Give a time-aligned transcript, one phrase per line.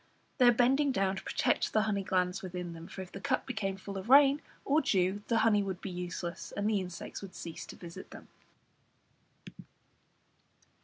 [0.39, 3.45] They are bending down to protect the honey glands within them, for if the cup
[3.45, 7.35] became full of rain or dew the honey would be useless, and the insects would
[7.35, 8.27] cease to visit them.